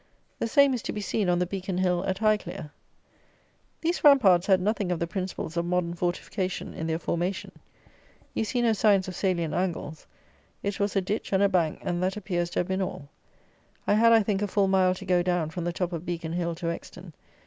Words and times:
The 0.39 0.47
same 0.47 0.73
is 0.73 0.81
to 0.81 0.91
be 0.91 0.99
seen 0.99 1.29
on 1.29 1.37
the 1.37 1.45
Beacon 1.45 1.77
Hill 1.77 2.03
at 2.07 2.17
Highclere. 2.17 2.71
These 3.81 4.03
ramparts 4.03 4.47
had 4.47 4.59
nothing 4.59 4.91
of 4.91 4.97
the 4.97 5.05
principles 5.05 5.55
of 5.57 5.65
modern 5.65 5.93
fortification 5.93 6.73
in 6.73 6.87
their 6.87 6.97
formation. 6.97 7.51
You 8.33 8.43
see 8.43 8.63
no 8.63 8.73
signs 8.73 9.07
of 9.07 9.13
salliant 9.13 9.53
angles. 9.53 10.07
It 10.63 10.79
was 10.79 10.95
a 10.95 11.01
ditch 11.01 11.31
and 11.31 11.43
a 11.43 11.49
bank, 11.49 11.81
and 11.83 12.01
that 12.01 12.17
appears 12.17 12.49
to 12.49 12.61
have 12.61 12.67
been 12.67 12.81
all. 12.81 13.09
I 13.85 13.93
had, 13.93 14.11
I 14.11 14.23
think, 14.23 14.41
a 14.41 14.47
full 14.47 14.67
mile 14.67 14.95
to 14.95 15.05
go 15.05 15.21
down 15.21 15.51
from 15.51 15.65
the 15.65 15.71
top 15.71 15.93
of 15.93 16.03
Beacon 16.03 16.33
Hill 16.33 16.55
to 16.55 16.71
Exton. 16.71 17.13